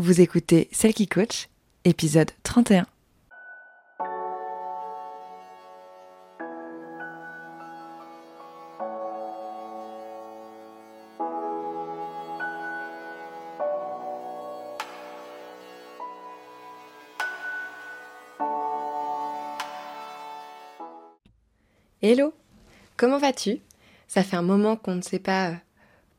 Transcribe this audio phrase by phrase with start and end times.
[0.00, 1.48] Vous écoutez Celle qui coach,
[1.82, 2.86] épisode 31.
[22.00, 22.32] Hello,
[22.96, 23.58] comment vas-tu?
[24.06, 25.54] Ça fait un moment qu'on ne s'est pas euh,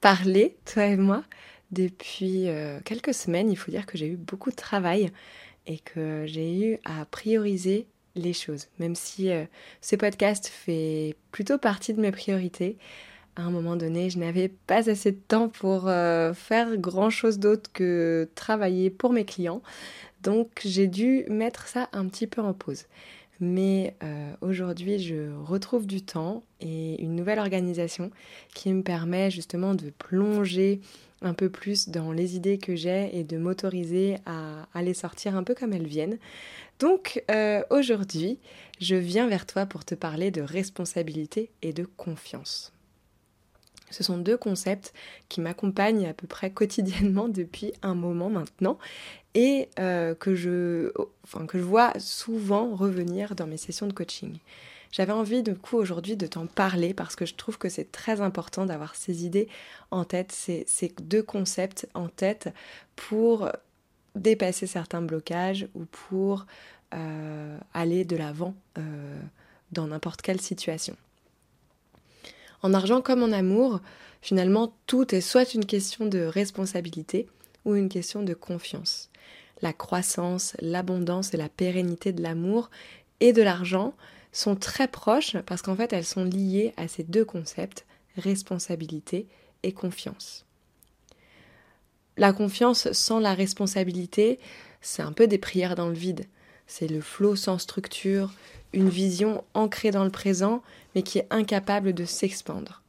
[0.02, 1.24] parlé, toi et moi.
[1.72, 5.12] Depuis euh, quelques semaines, il faut dire que j'ai eu beaucoup de travail
[5.68, 8.68] et que j'ai eu à prioriser les choses.
[8.80, 9.46] Même si euh,
[9.82, 12.78] ce podcast fait plutôt partie de mes priorités,
[13.36, 17.72] à un moment donné, je n'avais pas assez de temps pour euh, faire grand-chose d'autre
[17.72, 19.62] que travailler pour mes clients.
[20.24, 22.86] Donc j'ai dû mettre ça un petit peu en pause.
[23.42, 23.96] Mais
[24.42, 28.12] aujourd'hui, je retrouve du temps et une nouvelle organisation
[28.54, 30.82] qui me permet justement de plonger
[31.22, 35.44] un peu plus dans les idées que j'ai et de m'autoriser à, les sortir un
[35.44, 36.18] peu comme elles viennent.
[36.80, 38.40] Donc euh, aujourd'hui,
[38.80, 42.72] je viens vers toi pour te parler de responsabilité et de confiance.
[43.92, 44.94] Ce sont deux concepts
[45.30, 48.78] qui m'accompagnent à peu près quotidiennement depuis un moment maintenant
[49.36, 50.92] et euh, que, je,
[51.24, 54.38] enfin, que je vois souvent revenir dans mes sessions de coaching.
[54.92, 58.22] J'avais envie du coup aujourd'hui de t'en parler parce que je trouve que c'est très
[58.22, 59.48] important d'avoir ces idées
[59.92, 60.66] en tête, ces,
[61.02, 62.50] deux concepts en tête
[62.96, 63.50] pour
[64.16, 66.48] dépasser certains blocages ou pour
[66.96, 69.20] euh, aller de l'avant euh,
[69.72, 70.96] dans n'importe quelle situation.
[72.64, 73.80] En argent comme en amour,
[74.22, 77.28] finalement, tout est soit une question de responsabilité
[77.64, 79.10] ou une question de confiance.
[79.62, 82.72] La croissance, l'abondance et la pérennité de l'amour
[83.20, 83.94] et de l'argent
[84.32, 87.86] sont très proches parce qu'en fait elles sont liées à ces deux concepts,
[88.18, 89.28] responsabilité
[89.64, 90.46] et confiance.
[92.18, 94.40] La confiance sans la responsabilité,
[94.82, 96.26] c'est un peu des prières dans le vide.
[96.68, 98.34] C'est le flot sans structure,
[98.74, 100.62] une vision ancrée dans le présent
[100.96, 102.82] mais qui est incapable de s'expandre.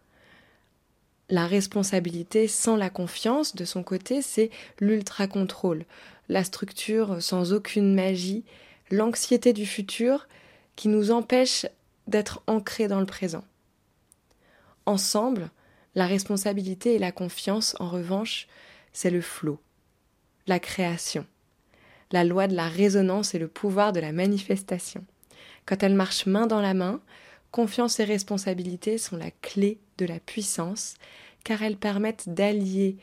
[1.29, 4.51] La responsabilité sans la confiance, de son côté, c'est
[4.81, 5.85] l'ultra-contrôle,
[6.29, 8.43] la structure sans aucune magie,
[8.91, 10.27] l'anxiété du futur
[10.77, 11.67] qui nous empêche
[12.07, 13.45] d'être ancrés dans le présent.
[14.87, 15.51] Ensemble,
[15.95, 18.49] la responsabilité et la confiance, en revanche,
[18.93, 19.61] c'est le flot,
[20.47, 21.27] la création,
[22.13, 25.05] la loi de la résonance et le pouvoir de la manifestation.
[25.67, 27.01] Quand elles marchent main dans la main,
[27.51, 30.95] confiance et responsabilité sont la clé de la puissance,
[31.45, 32.97] car elles permettent d'allier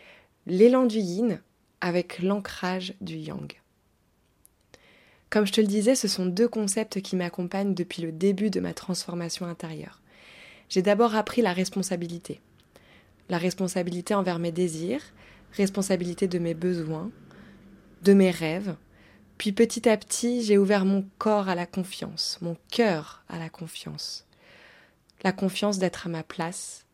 [0.46, 1.42] l'élan du yin
[1.82, 3.54] avec l'ancrage du yang.
[5.30, 8.60] Comme je te le disais, ce sont deux concepts qui m'accompagnent depuis le début de
[8.60, 10.02] ma transformation intérieure.
[10.70, 12.40] J'ai d'abord appris la responsabilité.
[13.30, 15.02] La responsabilité envers mes désirs,
[15.52, 17.12] responsabilité de mes besoins,
[18.04, 18.76] de mes rêves.
[19.38, 23.50] Puis petit à petit, j'ai ouvert mon corps à la confiance, mon cœur à la
[23.50, 24.26] confiance.
[25.24, 26.86] La confiance d'être à ma place,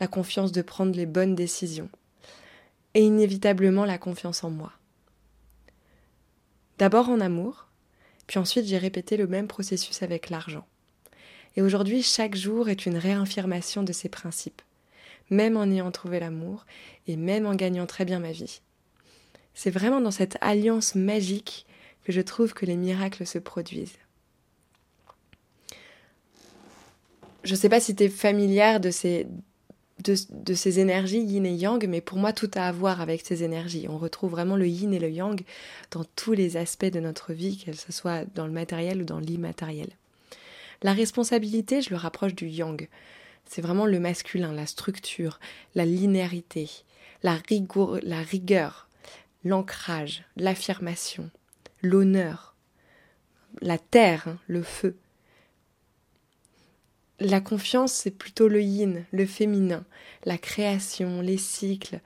[0.00, 1.90] la confiance de prendre les bonnes décisions,
[2.94, 4.72] et inévitablement la confiance en moi.
[6.80, 7.66] D'abord en amour,
[8.26, 10.66] puis ensuite j'ai répété le même processus avec l'argent.
[11.54, 14.62] Et aujourd'hui, chaque jour est une réaffirmation de ces principes,
[15.28, 16.64] même en ayant trouvé l'amour
[17.06, 18.62] et même en gagnant très bien ma vie.
[19.52, 21.66] C'est vraiment dans cette alliance magique
[22.02, 23.98] que je trouve que les miracles se produisent.
[27.44, 29.26] Je ne sais pas si tu es familière de ces,
[30.02, 33.42] de, ces énergies yin et yang, mais pour moi tout a à voir avec ces
[33.42, 33.86] énergies.
[33.88, 35.40] On retrouve vraiment le yin et le yang
[35.90, 39.20] dans tous les aspects de notre vie, que ce soit dans le matériel ou dans
[39.20, 39.90] l'immatériel.
[40.82, 42.88] La responsabilité, je le rapproche du yang.
[43.44, 45.40] C'est vraiment le masculin, la structure,
[45.74, 46.70] la linéarité,
[47.22, 47.38] la,
[48.02, 48.88] la rigueur,
[49.44, 51.30] l'ancrage, l'affirmation,
[51.82, 52.54] l'honneur,
[53.60, 54.96] la terre, hein, le feu.
[57.20, 59.84] La confiance, c'est plutôt le yin, le féminin,
[60.24, 62.00] la création, les cycles,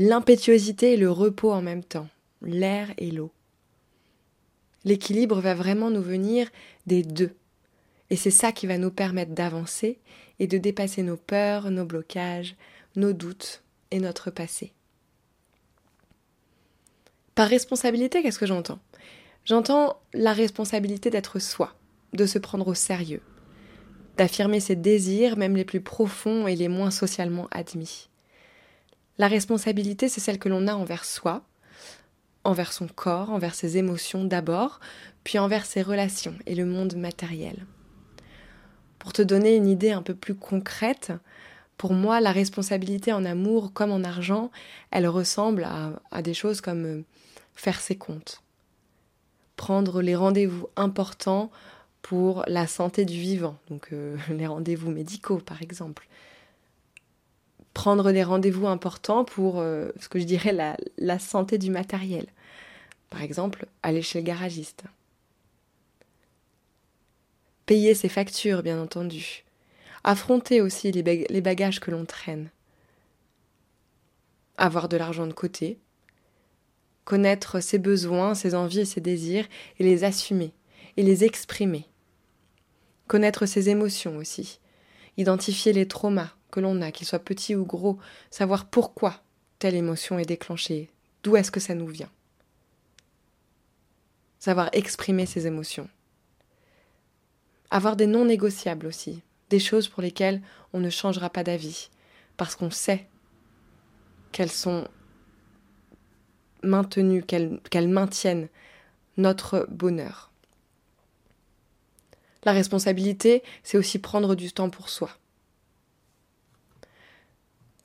[0.00, 2.08] l'impétuosité et le repos en même temps,
[2.42, 3.30] l'air et l'eau.
[4.84, 6.48] L'équilibre va vraiment nous venir
[6.86, 7.30] des deux.
[8.10, 9.98] Et c'est ça qui va nous permettre d'avancer
[10.40, 12.56] et de dépasser nos peurs, nos blocages,
[12.96, 13.62] nos doutes
[13.92, 14.72] et notre passé.
[17.36, 18.80] Par responsabilité, qu'est-ce que j'entends?
[19.44, 21.74] J'entends la responsabilité d'être soi,
[22.12, 23.22] de se prendre au sérieux,
[24.18, 28.08] d'affirmer ses désirs, même les plus profonds et les moins socialement admis.
[29.16, 31.44] La responsabilité, c'est celle que l'on a envers soi,
[32.42, 34.80] envers son corps, envers ses émotions d'abord,
[35.22, 37.64] puis envers ses relations et le monde matériel.
[38.98, 41.12] Pour te donner une idée un peu plus concrète,
[41.76, 44.50] Pour moi, la responsabilité en amour comme en argent,
[44.90, 45.64] elle ressemble
[46.10, 47.04] à, des choses comme euh,
[47.54, 48.42] faire ses comptes,
[49.54, 51.52] prendre les rendez-vous importants
[52.02, 56.06] pour la santé du vivant, donc euh, les rendez-vous médicaux par exemple.
[57.74, 60.52] Prendre les rendez-vous importants pour euh, ce que je dirais
[60.96, 62.26] la, santé du matériel.
[63.08, 64.84] Par exemple, aller chez le garagiste.
[67.66, 69.44] Payer ses factures, bien entendu.
[70.02, 72.50] Affronter aussi les, bagages que l'on traîne.
[74.56, 75.78] Avoir de l'argent de côté.
[77.04, 79.46] Connaître ses besoins, ses envies et ses désirs
[79.78, 80.52] et les assumer
[80.98, 81.86] et les exprimer.
[83.06, 84.58] Connaître ses émotions aussi.
[85.16, 87.98] Identifier les traumas que l'on a, qu'ils soient petits ou gros.
[88.32, 89.22] Savoir pourquoi
[89.60, 90.90] telle émotion est déclenchée.
[91.22, 92.10] D'où est-ce que ça nous vient?
[94.40, 95.88] Savoir exprimer ses émotions.
[97.70, 100.42] Avoir des non négociables aussi des choses pour lesquelles
[100.72, 101.90] on ne changera pas d'avis,
[102.36, 103.06] parce qu'on sait
[104.32, 104.86] qu'elles sont
[106.64, 108.48] maintenues, qu'elles maintiennent
[109.16, 110.27] notre bonheur.
[112.44, 115.10] La responsabilité, c'est aussi prendre du temps pour soi.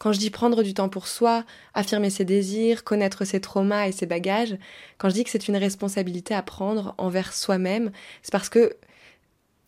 [0.03, 3.93] Quand je dis prendre du temps pour soi, affirmer ses désirs, connaître ses traumas et
[3.93, 4.57] ses bagages,
[4.97, 7.89] quand je dis que c'est une responsabilité à prendre envers soi-même,
[8.21, 8.75] c'est parce que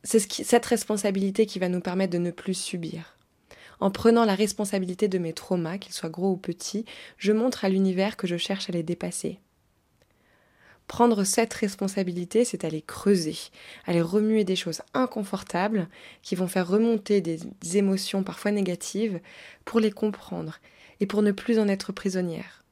[0.03, 3.15] c'est cette responsabilité qui va nous permettre de ne plus subir.
[3.79, 6.85] En prenant la responsabilité de mes traumas, qu'ils soient gros ou petits,
[7.17, 9.39] je montre à l'univers que je cherche à les dépasser.
[10.87, 13.37] Prendre cette responsabilité, c'est aller creuser,
[13.85, 15.87] aller remuer des choses inconfortables
[16.21, 17.39] qui vont faire remonter des
[17.73, 19.19] émotions parfois négatives
[19.65, 20.59] pour les comprendre
[20.99, 22.63] et pour ne plus en être prisonnière.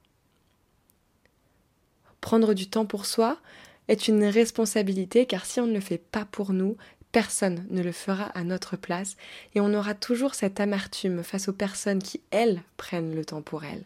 [2.22, 3.40] Prendre du temps pour soi
[3.88, 6.78] est une responsabilité car si on ne le fait pas pour nous,
[7.14, 9.18] Personne ne le fera à notre place
[9.54, 13.64] et on aura toujours cette amertume face aux personnes qui, elles, prennent le temps pour
[13.64, 13.86] elles.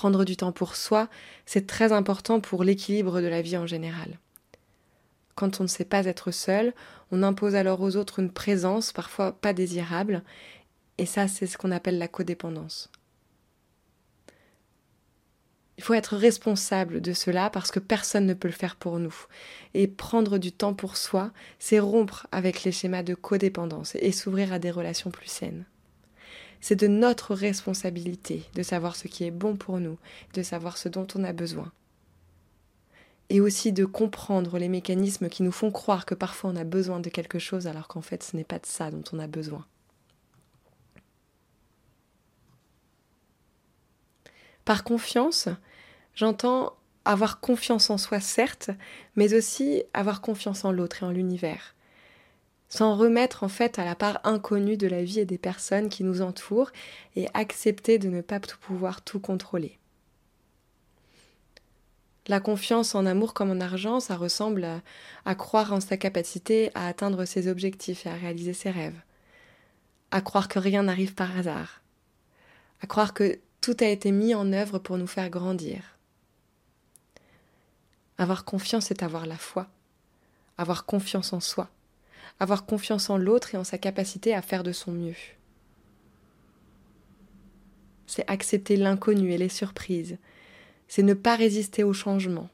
[0.00, 1.10] Prendre du temps pour soi,
[1.44, 4.18] c'est très important pour l'équilibre de la vie en général.
[5.34, 6.72] Quand on ne sait pas être seul,
[7.12, 10.22] on impose alors aux autres une présence parfois pas désirable,
[10.96, 12.90] et ça c'est ce qu'on appelle la codépendance.
[15.76, 19.26] Il faut être responsable de cela parce que personne ne peut le faire pour nous.
[19.74, 24.50] Et prendre du temps pour soi, c'est rompre avec les schémas de codépendance et s'ouvrir
[24.54, 25.66] à des relations plus saines.
[26.60, 29.98] C'est de notre responsabilité de savoir ce qui est bon pour nous,
[30.34, 31.72] de savoir ce dont on a besoin.
[33.28, 37.00] Et aussi de comprendre les mécanismes qui nous font croire que parfois on a besoin
[37.00, 39.64] de quelque chose alors qu'en fait ce n'est pas de ça dont on a besoin.
[44.64, 45.48] Par confiance,
[46.14, 48.70] J'entends avoir confiance en soi, certes,
[49.16, 51.74] mais aussi avoir confiance en l'autre et en l'univers.
[52.70, 56.04] S'en remettre en fait à la part inconnue de la vie et des personnes qui
[56.04, 56.70] nous entourent
[57.16, 59.76] et accepter de ne pas pouvoir tout contrôler.
[62.28, 64.82] La confiance en amour comme en argent, ça ressemble à,
[65.24, 69.00] à, croire en sa capacité à atteindre ses objectifs et à réaliser ses rêves.
[70.12, 71.82] À croire que rien n'arrive par hasard.
[72.82, 75.98] À croire que tout a été mis en œuvre pour nous faire grandir.
[78.16, 79.66] Avoir confiance, c'est avoir la foi.
[80.56, 81.68] Avoir confiance en soi.
[82.38, 85.16] Avoir confiance en l'autre et en sa capacité à faire de son mieux.
[88.06, 90.18] C'est accepter l'inconnu et les surprises.
[90.88, 92.48] C'est ne pas résister au changement.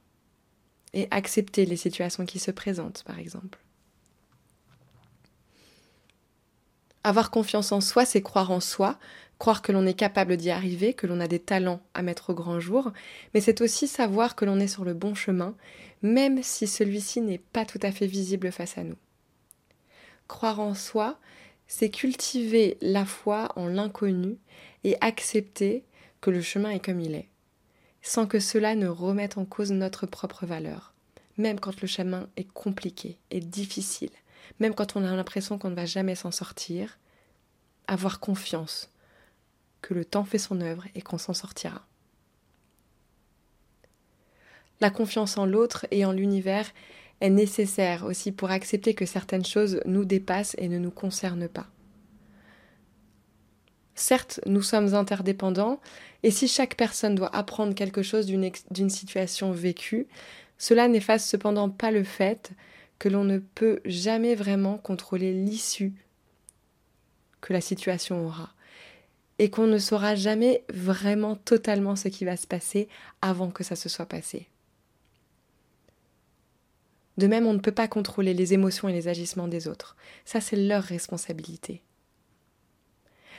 [0.92, 3.58] Et accepter les situations qui se présentent, par exemple.
[7.04, 8.98] Avoir confiance en soi, c'est croire en soi,
[9.38, 12.34] croire que l'on est capable d'y arriver, que l'on a des talents à mettre au
[12.34, 12.92] grand jour,
[13.32, 15.54] mais c'est aussi savoir que l'on est sur le bon chemin,
[16.02, 18.96] même si celui-ci n'est pas tout à fait visible face à nous.
[20.28, 21.18] Croire en soi,
[21.66, 24.38] c'est cultiver la foi en l'inconnu
[24.84, 25.84] et accepter
[26.20, 27.28] que le chemin est comme il est,
[28.02, 30.94] sans que cela ne remette en cause notre propre valeur,
[31.36, 34.10] même quand le chemin est compliqué et difficile,
[34.60, 36.98] même quand on a l'impression qu'on ne va jamais s'en sortir,
[37.86, 38.90] avoir confiance
[39.82, 41.86] que le temps fait son œuvre et qu'on s'en sortira.
[44.80, 46.70] La confiance en l'autre et en l'univers
[47.20, 51.66] est nécessaire aussi pour accepter que certaines choses nous dépassent et ne nous concernent pas.
[53.94, 55.80] Certes, nous sommes interdépendants,
[56.22, 60.06] et si chaque personne doit apprendre quelque chose d'une situation vécue,
[60.58, 62.52] cela n'efface cependant pas le fait
[62.98, 65.94] que l'on ne peut jamais vraiment contrôler l'issue
[67.40, 68.50] que la situation aura
[69.38, 72.88] et qu'on ne saura jamais vraiment totalement ce qui va se passer
[73.20, 74.48] avant que ça se soit passé.
[77.18, 79.96] De même, on ne peut pas contrôler les émotions et les agissements des autres.
[80.24, 81.82] Ça, c'est leur responsabilité.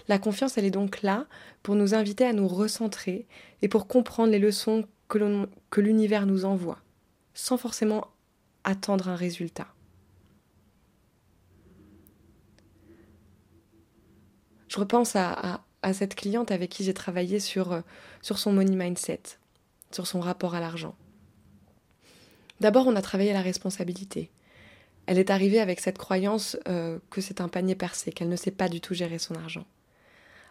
[0.07, 1.25] La confiance, elle est donc là
[1.63, 3.27] pour nous inviter à nous recentrer
[3.61, 6.79] et pour comprendre les leçons que l'univers nous envoie,
[7.33, 8.07] sans forcément
[8.63, 9.67] attendre un résultat.
[14.67, 17.81] Je repense à, cette cliente avec qui j'ai travaillé sur,
[18.21, 19.21] sur son money mindset,
[19.91, 20.95] sur son rapport à l'argent.
[22.59, 24.31] D'abord, on a travaillé la responsabilité.
[25.05, 28.51] Elle est arrivée avec cette croyance euh, que c'est un panier percé, qu'elle ne sait
[28.51, 29.65] pas du tout gérer son argent.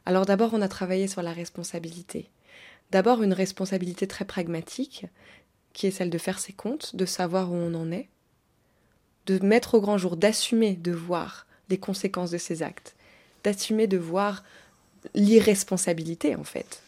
[0.07, 2.31] Alors d'abord, on a travaillé sur la responsabilité.
[2.91, 5.07] D'abord, une responsabilité très pragmatique,
[5.73, 8.09] qui est celle de faire ses comptes, de savoir où on en est,
[9.27, 12.95] de mettre au grand jour, d'assumer de voir les conséquences de ses actes,
[13.45, 14.45] d'assumer de voir
[15.15, 16.83] l'irresponsabilité en fait.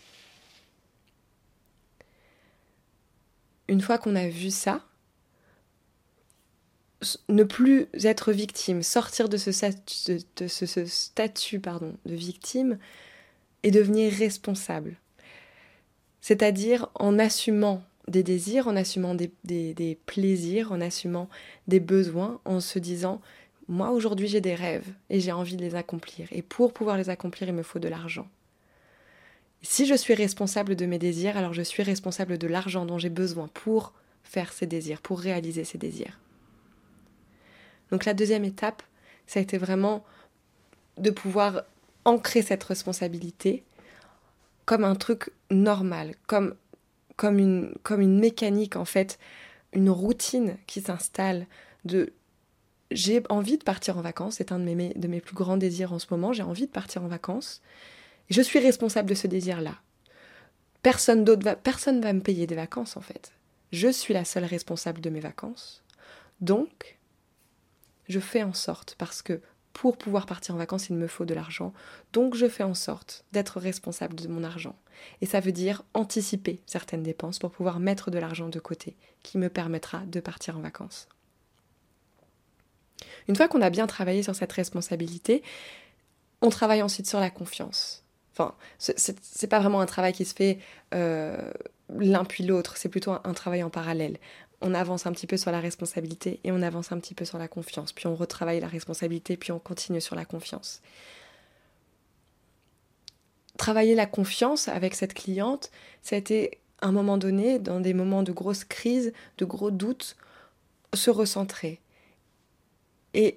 [3.67, 4.88] Une fois qu'on a vu ça,
[7.29, 9.53] ne plus être victime, sortir de ce,
[10.87, 12.79] statut, pardon, de victime
[13.63, 14.97] et devenir responsable.
[16.21, 21.29] C'est-à-dire en assumant des désirs, en assumant des, plaisirs, en assumant
[21.69, 23.21] des besoins, en se disant,
[23.69, 26.29] moi aujourd'hui j'ai des rêves et j'ai envie de les accomplir.
[26.33, 28.27] Et pour pouvoir les accomplir, il me faut de l'argent.
[29.63, 33.11] Si je suis responsable de mes désirs, alors je suis responsable de l'argent dont j'ai
[33.11, 36.19] besoin pour faire ces désirs, pour réaliser ces désirs.
[37.91, 38.83] Donc la deuxième étape,
[39.27, 40.05] ça a été vraiment
[40.97, 41.63] de pouvoir
[42.05, 43.65] ancrer cette responsabilité
[44.65, 46.55] comme un truc normal, comme,
[47.17, 49.19] comme, une, comme une mécanique en fait,
[49.73, 51.47] une routine qui s'installe
[51.85, 52.13] de
[52.91, 55.93] j'ai envie de partir en vacances, c'est un de mes, de mes plus grands désirs
[55.93, 57.61] en ce moment, j'ai envie de partir en vacances,
[58.31, 59.75] je suis responsable de ce désir-là.
[60.83, 63.33] Personne d'autre va, personne va me payer des vacances en fait.
[63.73, 65.83] Je suis la seule responsable de mes vacances.
[66.41, 66.98] Donc,
[68.09, 69.41] je fais en sorte, parce que
[69.73, 71.73] pour pouvoir partir en vacances, il me faut de l'argent.
[72.13, 74.75] Donc je fais en sorte d'être responsable de mon argent.
[75.21, 79.39] Et ça veut dire anticiper certaines dépenses pour pouvoir mettre de l'argent de côté, qui
[79.39, 81.09] me permettra de partir en vacances.
[83.29, 85.43] Une fois qu'on a bien travaillé sur cette responsabilité,
[86.41, 88.05] on travaille ensuite sur la confiance.
[88.33, 90.59] Enfin, c'est pas vraiment un travail qui se fait
[90.95, 91.51] euh,
[91.97, 94.19] l'un puis l'autre, c'est plutôt un, travail en parallèle
[94.61, 97.39] on avance un petit peu sur la responsabilité et on avance un petit peu sur
[97.39, 97.93] la confiance.
[97.93, 100.83] Puis on retravaille la responsabilité, puis on continue sur la confiance.
[103.57, 105.71] Travailler la confiance avec cette cliente,
[106.03, 110.17] ça a été un moment donné, dans des moments de grosse crise, de gros doutes,
[110.95, 111.81] se recentrer.
[113.15, 113.37] Et,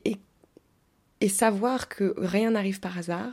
[1.29, 3.31] savoir que rien n'arrive par hasard.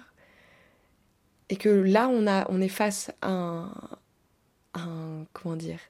[1.50, 3.28] Et que là, on, a, on est face à
[4.74, 5.80] un comment dire,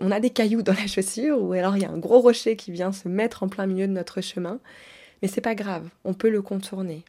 [0.00, 2.56] on a des cailloux dans la chaussure ou alors il y a un gros rocher
[2.56, 4.60] qui vient se mettre en plein milieu de notre chemin,
[5.20, 7.04] mais c'est pas grave, on peut le contourner.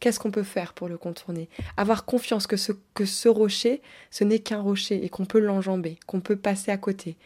[0.00, 1.48] Qu'est-ce qu'on peut faire pour le contourner?
[1.76, 3.80] Avoir confiance que ce, que ce rocher,
[4.10, 7.16] ce n'est qu'un rocher et qu'on peut l'enjamber, qu'on peut passer à côté.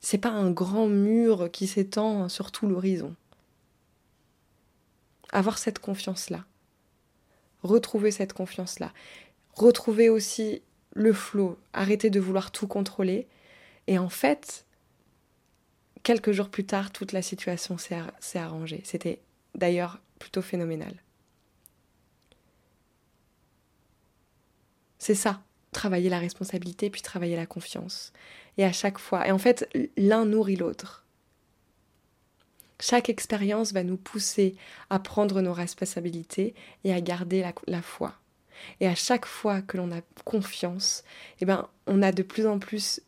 [0.00, 3.16] C'est pas un grand mur qui s'étend sur tout l'horizon.
[5.32, 6.44] Avoir cette confiance-là.
[7.62, 8.92] Retrouver cette confiance-là.
[9.54, 10.62] Retrouver aussi
[10.98, 13.28] le flot, arrêter de vouloir tout contrôler.
[13.86, 14.66] Et en fait,
[16.02, 18.80] quelques jours plus tard, toute la situation s'est arrangée.
[18.84, 19.20] C'était
[19.54, 20.92] d'ailleurs plutôt phénoménal.
[24.98, 25.40] C'est ça,
[25.70, 28.12] travailler la responsabilité puis travailler la confiance.
[28.56, 31.04] Et à chaque fois, et en fait, l'un nourrit l'autre.
[32.80, 34.56] Chaque expérience va nous pousser
[34.90, 38.14] à prendre nos responsabilités et à garder la, foi.
[38.80, 41.04] Et à chaque fois que l'on a confiance,
[41.40, 43.00] eh ben, on a de plus en plus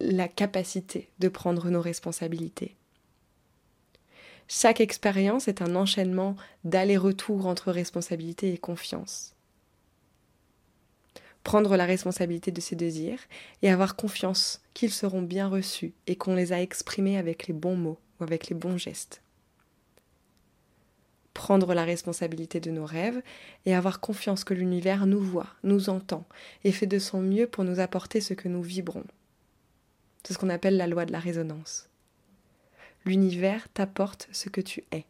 [0.00, 2.74] la capacité de prendre nos responsabilités.
[4.48, 6.34] Chaque expérience est un enchaînement
[6.64, 9.34] d'aller-retour entre responsabilité et confiance.
[11.44, 13.20] Prendre la responsabilité de ses désirs
[13.62, 17.76] et avoir confiance qu'ils seront bien reçus et qu'on les a exprimés avec les bons
[17.76, 19.22] mots ou avec les bons gestes
[21.34, 23.22] prendre la responsabilité de nos rêves
[23.66, 26.26] et avoir confiance que l'univers nous voit, nous entend
[26.64, 29.04] et fait de son mieux pour nous apporter ce que nous vibrons.
[30.24, 31.88] C'est ce qu'on appelle la loi de la résonance.
[33.04, 35.06] L'univers t'apporte ce que tu es.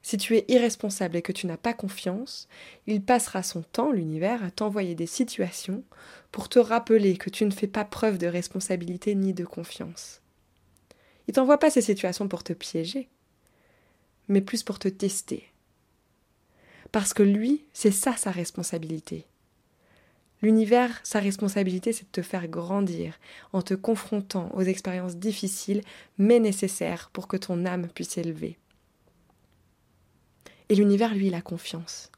[0.00, 2.48] Si tu es irresponsable et que tu n'as pas confiance,
[2.86, 5.82] il passera son temps, l'univers, à t'envoyer des situations
[6.32, 10.22] pour te rappeler que tu ne fais pas preuve de responsabilité ni de confiance.
[11.26, 13.08] Il t'envoie pas ces situations pour te piéger
[14.28, 15.44] mais plus pour te tester.
[16.92, 19.26] Parce que lui, c'est ça sa responsabilité.
[20.40, 23.18] L'univers, sa responsabilité, c'est de te faire grandir
[23.52, 25.82] en te confrontant aux expériences difficiles
[26.16, 28.56] mais nécessaires pour que ton âme puisse s'élever.
[30.68, 32.12] Et l'univers, lui, il a confiance.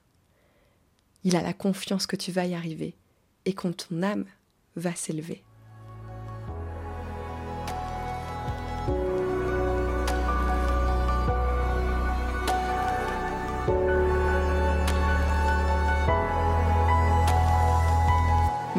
[1.25, 2.95] Il a la confiance que tu vas y arriver
[3.45, 4.27] et que ton âme
[4.77, 5.43] va s'élever.